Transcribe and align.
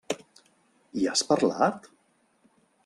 Hi 1.01 1.05
has 1.11 1.23
parlat? 1.33 1.87